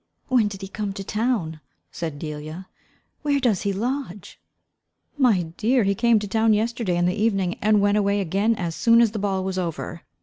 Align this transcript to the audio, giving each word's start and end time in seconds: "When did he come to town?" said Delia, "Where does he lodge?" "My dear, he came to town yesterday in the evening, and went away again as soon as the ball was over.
"When 0.29 0.47
did 0.47 0.61
he 0.63 0.67
come 0.67 0.93
to 0.93 1.03
town?" 1.03 1.59
said 1.91 2.17
Delia, 2.17 2.67
"Where 3.21 3.39
does 3.39 3.61
he 3.61 3.71
lodge?" 3.71 4.39
"My 5.15 5.43
dear, 5.57 5.83
he 5.83 5.93
came 5.93 6.17
to 6.17 6.27
town 6.27 6.53
yesterday 6.53 6.97
in 6.97 7.05
the 7.05 7.13
evening, 7.13 7.59
and 7.61 7.81
went 7.81 7.99
away 7.99 8.19
again 8.19 8.55
as 8.55 8.73
soon 8.73 8.99
as 8.99 9.11
the 9.11 9.19
ball 9.19 9.43
was 9.43 9.59
over. 9.59 10.01